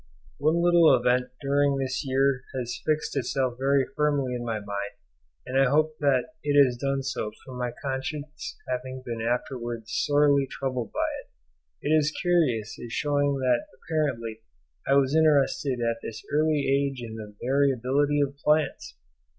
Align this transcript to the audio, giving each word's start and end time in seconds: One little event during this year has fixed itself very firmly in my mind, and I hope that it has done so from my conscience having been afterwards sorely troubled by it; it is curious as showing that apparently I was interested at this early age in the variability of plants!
One 0.39 0.63
little 0.63 0.95
event 0.99 1.29
during 1.43 1.77
this 1.77 2.03
year 2.03 2.41
has 2.55 2.81
fixed 2.87 3.15
itself 3.15 3.59
very 3.59 3.85
firmly 3.95 4.33
in 4.33 4.43
my 4.43 4.57
mind, 4.59 4.93
and 5.45 5.61
I 5.61 5.69
hope 5.69 5.99
that 5.99 6.29
it 6.41 6.57
has 6.65 6.75
done 6.75 7.03
so 7.03 7.29
from 7.45 7.59
my 7.59 7.69
conscience 7.83 8.57
having 8.67 9.03
been 9.05 9.21
afterwards 9.21 9.91
sorely 9.93 10.47
troubled 10.49 10.91
by 10.91 11.05
it; 11.21 11.87
it 11.87 11.91
is 11.91 12.09
curious 12.19 12.79
as 12.83 12.91
showing 12.91 13.35
that 13.41 13.67
apparently 13.77 14.41
I 14.87 14.95
was 14.95 15.15
interested 15.15 15.79
at 15.81 15.97
this 16.01 16.23
early 16.33 16.67
age 16.67 17.03
in 17.03 17.17
the 17.17 17.35
variability 17.39 18.21
of 18.21 18.35
plants! 18.37 18.95